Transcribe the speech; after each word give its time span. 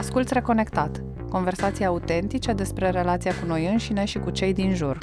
Asculți 0.00 0.34
Reconectat, 0.34 1.02
conversații 1.30 1.84
autentice 1.84 2.52
despre 2.52 2.90
relația 2.90 3.30
cu 3.30 3.46
noi 3.46 3.68
înșine 3.70 4.04
și 4.04 4.18
cu 4.18 4.30
cei 4.30 4.52
din 4.52 4.74
jur. 4.74 4.98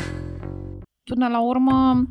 Până 1.03 1.27
la 1.27 1.47
urmă, 1.47 2.07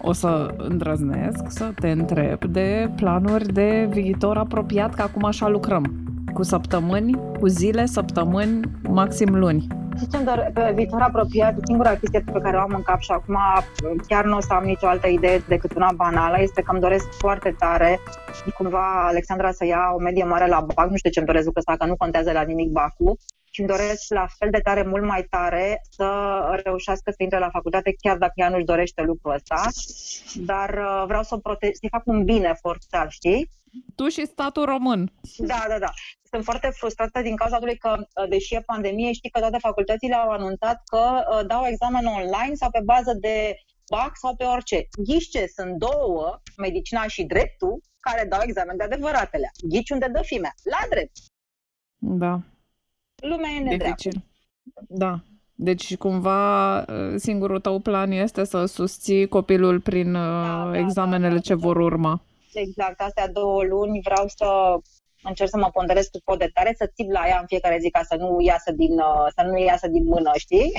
o 0.00 0.12
să 0.12 0.54
îndrăznesc 0.58 1.44
să 1.48 1.72
te 1.80 1.90
întreb 1.90 2.44
de 2.44 2.90
planuri 2.96 3.52
de 3.52 3.88
viitor 3.90 4.36
apropiat, 4.36 4.94
că 4.94 5.02
acum 5.02 5.24
așa 5.24 5.48
lucrăm. 5.48 5.94
Cu 6.32 6.42
săptămâni, 6.42 7.20
cu 7.38 7.46
zile, 7.46 7.86
săptămâni, 7.86 8.60
maxim 8.88 9.34
luni. 9.34 9.66
Zicem 9.98 10.24
doar 10.24 10.50
pe 10.54 10.72
viitor 10.74 11.00
apropiat, 11.00 11.54
singura 11.64 11.96
chestie 11.96 12.20
pe 12.20 12.40
care 12.40 12.56
o 12.56 12.60
am 12.60 12.72
în 12.74 12.82
cap 12.82 13.00
și 13.00 13.10
acum 13.10 13.36
chiar 14.06 14.24
nu 14.24 14.36
o 14.36 14.40
să 14.40 14.52
am 14.52 14.64
nicio 14.64 14.86
altă 14.86 15.06
idee 15.06 15.38
decât 15.48 15.74
una 15.74 15.92
banală, 15.92 16.36
este 16.40 16.62
că 16.62 16.70
îmi 16.72 16.80
doresc 16.80 17.06
foarte 17.18 17.54
tare 17.58 17.98
cumva 18.54 19.06
Alexandra 19.06 19.52
să 19.52 19.64
ia 19.64 19.92
o 19.94 19.98
medie 19.98 20.24
mare 20.24 20.46
la 20.46 20.60
BAC, 20.74 20.90
nu 20.90 20.96
știu 20.96 21.10
ce 21.10 21.18
îmi 21.18 21.28
doresc 21.28 21.44
lucrul 21.44 21.64
ăsta, 21.66 21.84
că 21.84 21.90
nu 21.90 21.96
contează 21.96 22.32
la 22.32 22.42
nimic 22.42 22.70
BAC-ul, 22.70 23.18
și 23.50 23.60
îmi 23.60 23.70
doresc 23.70 24.02
la 24.08 24.26
fel 24.38 24.50
de 24.50 24.58
tare, 24.58 24.82
mult 24.82 25.04
mai 25.04 25.22
tare, 25.30 25.80
să 25.90 26.08
reușească 26.64 27.10
să 27.10 27.22
intre 27.22 27.38
la 27.38 27.50
facultate, 27.50 27.94
chiar 28.00 28.16
dacă 28.16 28.32
ea 28.34 28.48
nu-și 28.48 28.64
dorește 28.64 29.02
lucrul 29.02 29.34
ăsta, 29.34 29.62
dar 30.34 30.70
uh, 30.70 31.04
vreau 31.06 31.22
să 31.22 31.34
o 31.34 31.38
prote- 31.38 31.70
să-i 31.72 31.88
fac 31.88 32.02
un 32.04 32.24
bine 32.24 32.56
forțat, 32.60 33.10
știi? 33.10 33.50
Tu 33.94 34.08
și 34.08 34.26
statul 34.26 34.64
român. 34.64 35.12
Da, 35.38 35.64
da, 35.68 35.78
da. 35.78 35.90
Sunt 36.30 36.44
foarte 36.44 36.68
frustrată 36.72 37.20
din 37.20 37.36
cauza 37.36 37.54
faptului 37.54 37.78
că, 37.78 37.96
uh, 37.98 38.28
deși 38.28 38.54
e 38.54 38.60
pandemie, 38.60 39.12
știi 39.12 39.30
că 39.30 39.38
toate 39.40 39.58
facultățile 39.58 40.14
au 40.14 40.30
anunțat 40.30 40.82
că 40.84 41.04
uh, 41.30 41.46
dau 41.46 41.66
examen 41.66 42.06
online 42.06 42.54
sau 42.54 42.70
pe 42.70 42.80
bază 42.84 43.12
de 43.20 43.54
BAC 43.90 44.12
sau 44.14 44.36
pe 44.36 44.44
orice. 44.44 44.88
Ghiși 45.06 45.28
ce? 45.28 45.46
Sunt 45.56 45.78
două, 45.78 46.40
medicina 46.56 47.06
și 47.06 47.22
dreptul, 47.24 47.80
care 48.00 48.26
dau 48.28 48.40
examen 48.42 48.76
de 48.76 48.82
adevăratele. 48.82 49.50
Ghici 49.68 49.90
unde 49.90 50.08
dă 50.12 50.20
fimea? 50.22 50.54
La 50.62 50.86
drept. 50.90 51.16
Da. 51.98 52.40
Lumea 53.16 53.50
e 53.50 53.58
nedreaptă. 53.58 54.08
Dificil. 54.08 54.24
Da. 54.88 55.20
Deci, 55.58 55.96
cumva, 55.96 56.84
singurul 57.16 57.60
tău 57.60 57.78
plan 57.78 58.10
este 58.10 58.44
să 58.44 58.64
susții 58.64 59.28
copilul 59.28 59.80
prin 59.80 60.12
da, 60.12 60.68
da, 60.72 60.78
examenele 60.78 61.28
da, 61.28 61.34
da, 61.34 61.40
ce 61.40 61.54
da. 61.54 61.60
vor 61.60 61.76
urma. 61.76 62.22
Exact, 62.56 63.00
astea 63.00 63.28
două 63.28 63.62
luni 63.62 64.00
vreau 64.04 64.24
să 64.28 64.78
încerc 65.22 65.50
să 65.50 65.56
mă 65.56 65.70
ponderez 65.72 66.06
cu 66.06 66.18
pot 66.24 66.38
de 66.38 66.50
tare, 66.54 66.74
să 66.78 66.90
țip 66.94 67.10
la 67.10 67.28
ea 67.28 67.38
în 67.40 67.46
fiecare 67.46 67.78
zi 67.78 67.90
ca 67.90 68.02
să 68.02 68.16
nu 68.16 68.40
iasă 68.40 68.72
din, 68.72 68.94
să 69.36 69.42
nu 69.42 69.58
iasă 69.58 69.88
din 69.88 70.04
mână, 70.04 70.30
știi? 70.36 70.72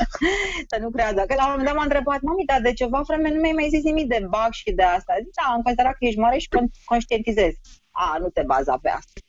să 0.70 0.76
nu 0.80 0.90
creadă. 0.90 1.20
Că 1.26 1.34
la 1.34 1.44
un 1.44 1.50
moment 1.50 1.68
dat 1.68 1.76
m-a 1.76 1.82
întrebat, 1.82 2.20
mami, 2.20 2.44
dar 2.44 2.60
de 2.60 2.72
ceva 2.72 3.00
vreme 3.00 3.28
nu 3.28 3.40
mi-ai 3.40 3.52
mai 3.52 3.68
zis 3.68 3.82
nimic 3.82 4.06
de 4.08 4.20
bug 4.22 4.52
și 4.52 4.72
de 4.72 4.82
asta. 4.82 5.12
Zic, 5.16 5.34
da, 5.34 5.52
am 5.52 5.62
considerat 5.62 5.92
că 5.92 6.04
ești 6.04 6.18
mare 6.18 6.38
și 6.38 6.48
conștientizezi. 6.84 7.60
A, 7.90 8.16
nu 8.18 8.28
te 8.28 8.42
baza 8.42 8.78
pe 8.82 8.88
asta. 8.88 9.20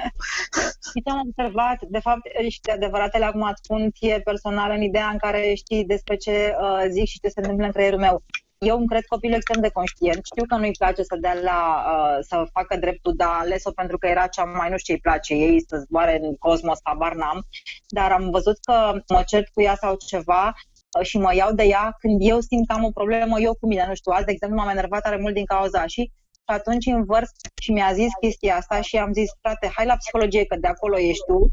și 0.90 1.02
ce 1.04 1.10
am 1.10 1.20
observat, 1.28 1.78
de 1.88 1.98
fapt, 1.98 2.24
și 2.48 2.60
adevăratele 2.72 3.24
acum 3.24 3.42
îți 3.42 3.60
spun 3.62 3.90
ție 3.90 4.20
personal 4.20 4.70
în 4.70 4.82
ideea 4.82 5.08
în 5.08 5.18
care 5.18 5.54
știi 5.54 5.84
despre 5.84 6.16
ce 6.16 6.54
uh, 6.60 6.84
zic 6.88 7.06
și 7.06 7.20
ce 7.20 7.28
se 7.28 7.40
întâmplă 7.40 7.66
în 7.66 7.72
creierul 7.72 7.98
meu. 7.98 8.22
Eu 8.66 8.76
îmi 8.76 8.86
cred 8.86 9.04
copilul 9.04 9.36
extrem 9.36 9.62
de 9.62 9.70
conștient. 9.70 10.20
Știu 10.24 10.44
că 10.46 10.56
nu-i 10.56 10.78
place 10.78 11.02
să 11.02 11.16
dea 11.20 11.34
la, 11.34 11.60
uh, 11.94 12.18
să 12.28 12.44
facă 12.52 12.76
dreptul, 12.76 13.14
dar 13.16 13.28
ales-o 13.38 13.70
pentru 13.70 13.98
că 13.98 14.06
era 14.06 14.26
cea 14.26 14.44
mai, 14.44 14.70
nu 14.70 14.76
știu 14.76 14.94
ce 14.94 15.00
îi 15.00 15.06
place 15.10 15.34
ei, 15.34 15.64
să 15.68 15.76
zboare 15.76 16.18
în 16.22 16.36
cosmos, 16.36 16.78
habar 16.82 17.14
n-am. 17.14 17.46
Dar 17.88 18.12
am 18.12 18.30
văzut 18.30 18.58
că 18.58 18.92
mă 19.08 19.22
cert 19.26 19.48
cu 19.48 19.62
ea 19.62 19.74
sau 19.74 19.96
ceva 20.06 20.54
uh, 20.98 21.06
și 21.06 21.18
mă 21.18 21.34
iau 21.34 21.52
de 21.52 21.62
ea 21.62 21.96
când 21.98 22.18
eu 22.22 22.40
simt 22.40 22.66
că 22.66 22.72
am 22.72 22.84
o 22.84 22.90
problemă 22.90 23.40
eu 23.40 23.54
cu 23.60 23.66
mine. 23.66 23.84
Nu 23.88 23.94
știu, 23.94 24.12
azi, 24.12 24.24
de 24.24 24.32
exemplu, 24.32 24.58
m-am 24.58 24.68
enervat 24.68 25.02
tare 25.02 25.16
mult 25.16 25.34
din 25.34 25.44
cauza 25.44 25.86
și 25.86 26.12
și 26.50 26.56
atunci 26.56 26.86
învărs 26.86 27.30
și 27.62 27.72
mi-a 27.72 27.92
zis 27.92 28.12
chestia 28.20 28.56
asta 28.56 28.80
și 28.80 28.96
am 28.96 29.12
zis, 29.12 29.30
frate, 29.40 29.70
hai 29.76 29.86
la 29.86 29.96
psihologie, 29.96 30.44
că 30.44 30.56
de 30.56 30.66
acolo 30.66 30.98
ești 30.98 31.24
tu, 31.26 31.50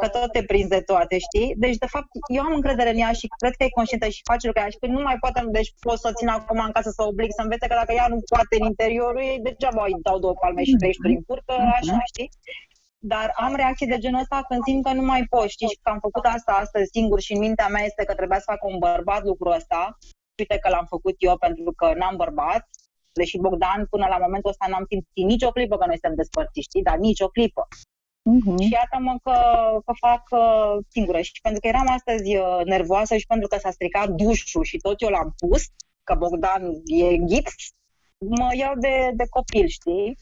că 0.00 0.08
tot 0.08 0.32
te 0.32 0.42
prinzi 0.42 0.68
de 0.76 0.80
toate, 0.80 1.16
știi? 1.26 1.54
Deci, 1.56 1.76
de 1.84 1.86
fapt, 1.86 2.08
eu 2.36 2.42
am 2.42 2.54
încredere 2.54 2.90
în 2.90 2.98
ea 3.04 3.12
și 3.12 3.26
cred 3.40 3.54
că 3.56 3.62
e 3.64 3.78
conștientă 3.78 4.08
și 4.08 4.28
face 4.30 4.46
lucrurile 4.46 4.72
și 4.74 4.82
că 4.82 4.86
nu 4.86 5.00
mai 5.08 5.18
poate, 5.18 5.38
deci 5.58 5.70
pot 5.86 5.98
să 6.04 6.10
țin 6.18 6.28
acum 6.28 6.58
în 6.66 6.72
casă 6.72 6.90
să 6.90 7.02
oblig 7.02 7.30
să 7.36 7.42
învețe 7.42 7.66
că 7.66 7.74
dacă 7.74 7.92
ea 7.92 8.08
nu 8.08 8.18
poate 8.32 8.54
în 8.60 8.66
interiorul 8.72 9.22
ei, 9.30 9.40
degeaba 9.46 9.82
îi 9.84 10.02
dau 10.06 10.18
două 10.18 10.34
palme 10.40 10.62
și 10.64 10.76
trei 10.80 10.96
în 11.02 11.22
curcă, 11.22 11.52
așa, 11.78 11.98
știi? 12.12 12.28
Dar 13.12 13.32
am 13.44 13.54
reacții 13.54 13.92
de 13.92 13.98
genul 13.98 14.20
ăsta 14.20 14.44
când 14.48 14.62
simt 14.66 14.84
că 14.84 14.92
nu 14.92 15.04
mai 15.12 15.22
pot, 15.32 15.48
știi, 15.48 15.68
și 15.72 15.78
că 15.82 15.90
am 15.90 16.00
făcut 16.06 16.24
asta 16.24 16.52
astăzi 16.52 16.90
singur 16.96 17.20
și 17.20 17.32
în 17.32 17.38
mintea 17.38 17.68
mea 17.68 17.84
este 17.84 18.04
că 18.04 18.14
trebuia 18.14 18.38
să 18.38 18.50
fac 18.52 18.64
un 18.64 18.78
bărbat 18.78 19.22
lucrul 19.24 19.52
ăsta. 19.52 19.98
Uite 20.38 20.58
că 20.58 20.68
l-am 20.68 20.86
făcut 20.94 21.14
eu 21.18 21.36
pentru 21.38 21.72
că 21.80 21.86
n-am 21.98 22.16
bărbat 22.16 22.62
deși 23.12 23.36
Bogdan 23.38 23.86
până 23.90 24.06
la 24.08 24.18
momentul 24.24 24.50
ăsta 24.50 24.66
n-am 24.68 24.84
simțit 24.88 25.24
nicio 25.32 25.50
clipă 25.56 25.76
că 25.76 25.86
noi 25.86 25.98
suntem 25.98 26.14
despărțiți, 26.20 26.66
știi, 26.68 26.86
dar 26.88 26.96
nicio 27.08 27.28
clipă. 27.28 27.62
Uh-huh. 28.34 28.58
Și 28.62 28.72
iată-mă 28.72 29.14
că, 29.22 29.36
că 29.84 29.92
fac 30.06 30.22
uh, 30.30 30.84
singură. 30.88 31.20
Și 31.20 31.40
pentru 31.42 31.60
că 31.60 31.66
eram 31.66 31.88
astăzi 31.88 32.36
uh, 32.36 32.60
nervoasă 32.64 33.16
și 33.16 33.26
pentru 33.26 33.48
că 33.48 33.58
s-a 33.58 33.70
stricat 33.70 34.08
dușul 34.08 34.64
și 34.64 34.76
tot 34.76 35.00
eu 35.00 35.08
l-am 35.08 35.34
pus, 35.36 35.62
că 36.04 36.14
Bogdan 36.14 36.62
e 36.84 37.16
gips, 37.24 37.54
mă 38.18 38.48
iau 38.54 38.74
de, 38.78 39.10
de 39.14 39.24
copil, 39.30 39.66
știi? 39.66 40.18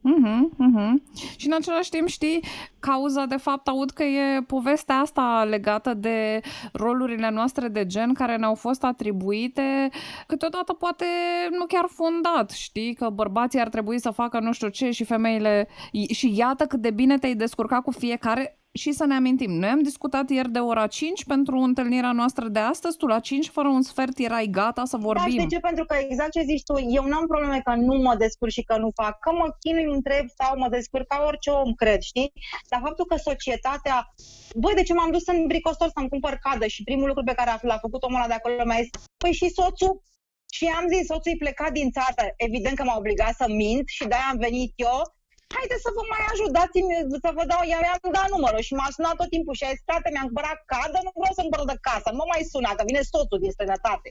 Uh-huh, 0.00 0.48
uh-huh. 0.66 0.92
Și 1.36 1.46
în 1.46 1.52
același 1.52 1.90
timp, 1.90 2.08
știi, 2.08 2.44
cauza, 2.78 3.24
de 3.26 3.36
fapt, 3.36 3.68
aud 3.68 3.90
că 3.90 4.02
e 4.02 4.42
povestea 4.42 4.96
asta 4.96 5.44
legată 5.48 5.94
de 5.94 6.40
rolurile 6.72 7.30
noastre 7.30 7.68
de 7.68 7.86
gen 7.86 8.14
care 8.14 8.36
ne-au 8.36 8.54
fost 8.54 8.84
atribuite, 8.84 9.88
câteodată 10.26 10.72
poate 10.72 11.04
nu 11.50 11.66
chiar 11.66 11.86
fundat, 11.88 12.50
știi, 12.50 12.94
că 12.94 13.08
bărbații 13.08 13.60
ar 13.60 13.68
trebui 13.68 14.00
să 14.00 14.10
facă 14.10 14.38
nu 14.40 14.52
știu 14.52 14.68
ce 14.68 14.90
și 14.90 15.04
femeile... 15.04 15.68
Și 16.10 16.36
iată 16.36 16.66
cât 16.66 16.80
de 16.80 16.90
bine 16.90 17.18
te-ai 17.18 17.34
descurcat 17.34 17.82
cu 17.82 17.90
fiecare 17.90 18.59
și 18.72 18.92
să 18.92 19.04
ne 19.04 19.14
amintim, 19.14 19.50
noi 19.50 19.68
am 19.68 19.82
discutat 19.82 20.30
ieri 20.30 20.50
de 20.50 20.58
ora 20.58 20.86
5 20.86 21.24
pentru 21.24 21.56
întâlnirea 21.56 22.12
noastră 22.12 22.48
de 22.48 22.58
astăzi, 22.58 22.96
tu 22.96 23.06
la 23.06 23.20
5 23.20 23.48
fără 23.48 23.68
un 23.68 23.82
sfert 23.82 24.18
erai 24.18 24.46
gata 24.50 24.84
să 24.84 24.96
vorbim. 24.96 25.36
Da, 25.36 25.42
de 25.42 25.48
ce? 25.54 25.60
Pentru 25.60 25.84
că 25.84 25.96
exact 25.96 26.30
ce 26.30 26.42
zici 26.42 26.62
tu, 26.62 26.74
eu 26.98 27.04
n-am 27.04 27.26
probleme 27.26 27.60
că 27.60 27.74
nu 27.74 27.94
mă 27.94 28.14
descurc 28.14 28.52
și 28.52 28.62
că 28.62 28.76
nu 28.76 28.90
fac, 28.94 29.18
că 29.18 29.32
mă 29.32 29.56
chinui, 29.58 29.84
întreb 29.84 30.26
sau 30.40 30.58
mă 30.58 30.68
descurc 30.68 31.06
ca 31.06 31.22
orice 31.26 31.50
om, 31.50 31.72
cred, 31.72 32.00
știi? 32.00 32.32
Dar 32.68 32.80
faptul 32.84 33.04
că 33.04 33.16
societatea, 33.16 34.14
băi, 34.54 34.74
de 34.74 34.82
ce 34.82 34.94
m-am 34.94 35.10
dus 35.10 35.26
în 35.26 35.46
bricostor 35.46 35.90
să-mi 35.94 36.08
cumpăr 36.08 36.38
cadă 36.42 36.66
și 36.66 36.82
primul 36.82 37.06
lucru 37.06 37.24
pe 37.24 37.34
care 37.34 37.50
l-a 37.62 37.78
făcut 37.78 38.02
omul 38.02 38.18
ăla 38.18 38.26
de 38.26 38.38
acolo 38.38 38.64
mi-a 38.64 38.80
zis, 38.80 38.90
păi 39.16 39.32
și 39.32 39.48
soțul? 39.48 40.02
Și 40.52 40.64
am 40.78 40.84
zis, 40.92 41.06
soțul 41.06 41.32
e 41.32 41.44
plecat 41.44 41.72
din 41.72 41.90
țară, 41.90 42.24
evident 42.36 42.76
că 42.76 42.84
m-a 42.84 42.96
obligat 42.96 43.34
să 43.34 43.46
mint 43.48 43.88
și 43.96 44.04
de-aia 44.06 44.28
am 44.30 44.38
venit 44.38 44.72
eu 44.76 44.98
haideți 45.56 45.84
să 45.86 45.90
vă 45.96 46.02
mai 46.12 46.22
ajut, 46.32 46.50
dați-mi, 46.58 46.94
să 47.24 47.30
vă 47.38 47.44
dau, 47.52 47.62
i-am 47.64 48.12
dat 48.18 48.28
numărul 48.34 48.62
și 48.68 48.76
m-a 48.78 48.90
sunat 48.96 49.16
tot 49.20 49.30
timpul 49.34 49.54
și 49.58 49.64
a 49.64 49.72
zis, 49.74 49.82
frate, 49.88 50.08
mi-am 50.10 50.28
cumpărat 50.30 50.58
cadă, 50.72 50.98
nu 51.06 51.12
vreau 51.20 51.34
să 51.36 51.42
cumpăr 51.42 51.62
de 51.72 51.76
casă, 51.88 52.08
nu 52.10 52.20
mă 52.20 52.26
mai 52.32 52.42
suna, 52.52 52.70
că 52.74 52.82
vine 52.90 53.02
soțul 53.12 53.38
din 53.42 53.54
străinătate. 53.54 54.08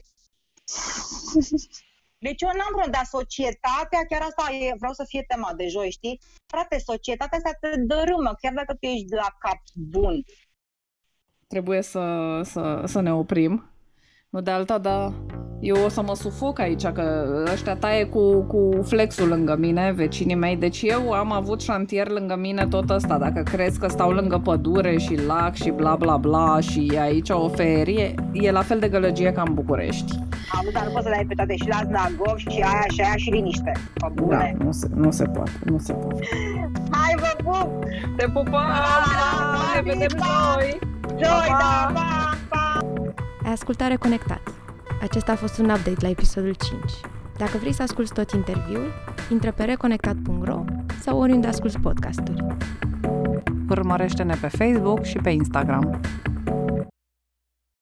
Deci 2.26 2.42
eu 2.46 2.52
n-am 2.58 2.72
vrut, 2.76 2.92
dar 2.96 3.06
societatea, 3.18 4.00
chiar 4.10 4.22
asta 4.28 4.44
e, 4.64 4.80
vreau 4.82 4.94
să 5.00 5.04
fie 5.10 5.22
tema 5.32 5.50
de 5.60 5.66
joi, 5.74 5.90
știi? 5.98 6.20
Frate, 6.52 6.76
societatea 6.90 7.38
asta 7.38 7.52
te 7.60 7.70
dărâmă, 7.90 8.30
chiar 8.40 8.54
dacă 8.60 8.72
tu 8.74 8.86
ești 8.86 9.14
la 9.22 9.30
cap 9.44 9.60
bun. 9.74 10.14
Trebuie 11.46 11.82
să, 11.82 12.04
să, 12.44 12.82
să 12.86 13.00
ne 13.00 13.12
oprim. 13.14 13.70
Nu 14.30 14.40
de 14.40 14.50
alta, 14.50 14.78
dar 14.78 15.12
eu 15.60 15.76
o 15.84 15.88
să 15.88 16.02
mă 16.02 16.14
sufoc 16.14 16.58
aici, 16.58 16.86
că 16.86 17.24
ăștia 17.52 17.76
taie 17.76 18.04
cu, 18.04 18.42
cu 18.42 18.82
flexul 18.82 19.28
lângă 19.28 19.56
mine, 19.58 19.92
vecinii 19.96 20.34
mei. 20.34 20.56
Deci 20.56 20.82
eu 20.82 21.12
am 21.12 21.32
avut 21.32 21.60
șantier 21.60 22.08
lângă 22.08 22.36
mine 22.36 22.66
tot 22.66 22.90
ăsta. 22.90 23.18
Dacă 23.18 23.42
crezi 23.42 23.78
că 23.78 23.88
stau 23.88 24.10
lângă 24.10 24.40
pădure 24.44 24.98
și 24.98 25.26
lac 25.26 25.54
și 25.54 25.70
bla 25.70 25.96
bla 25.96 26.16
bla 26.16 26.60
și 26.60 26.92
aici 27.00 27.30
o 27.30 27.48
ferie, 27.48 28.14
e 28.32 28.50
la 28.50 28.62
fel 28.62 28.78
de 28.78 28.88
gălăgie 28.88 29.32
ca 29.32 29.42
în 29.46 29.54
București. 29.54 30.18
Am 30.52 30.68
dar 30.72 30.84
nu 30.84 30.90
poți 30.90 31.04
să 31.04 31.10
dai 31.10 31.24
pe 31.28 31.34
toate 31.34 31.56
și 31.56 31.68
la 31.68 31.80
Znagov 31.86 32.36
și 32.36 32.48
aia 32.48 32.84
și 32.88 33.00
aia 33.00 33.16
și 33.16 33.30
liniște. 33.30 33.72
Da, 34.28 34.50
nu 34.64 34.72
se, 34.72 34.88
nu 34.94 35.10
se 35.10 35.24
poate, 35.24 35.52
nu 35.64 35.78
se 35.78 35.92
poate. 35.92 36.28
Hai 36.90 37.14
vă 37.16 37.42
pup! 37.42 37.84
Te 38.16 38.24
pupăm! 38.26 38.66
Ne 39.74 39.80
vedem 39.82 40.18
joi! 40.18 40.78
Joi, 41.08 41.48
da, 41.48 41.90
pa, 41.92 41.92
pa! 41.94 42.19
Ai 43.50 43.56
ascultat 43.56 43.88
Reconectat 43.88 44.40
acesta 45.02 45.32
a 45.32 45.36
fost 45.36 45.58
un 45.58 45.64
update 45.64 45.96
la 46.00 46.08
episodul 46.08 46.54
5. 46.54 46.80
Dacă 47.36 47.56
vrei 47.60 47.72
să 47.72 47.82
asculti 47.82 48.12
tot 48.12 48.30
interviul, 48.30 48.92
intră 49.30 49.52
pe 49.52 49.64
reconectat.ro 49.64 50.64
sau 51.00 51.18
oriunde 51.18 51.46
asculti 51.46 51.78
podcasturi. 51.78 52.46
Urmărește-ne 53.68 54.34
pe 54.40 54.48
Facebook 54.48 55.04
și 55.04 55.18
pe 55.18 55.30
Instagram. 55.30 56.00